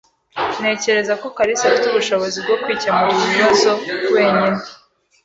[0.59, 3.71] Ntekereza ko kalisa afite ubushobozi bwo kwikemurira ibibazo
[4.13, 4.61] wenyine.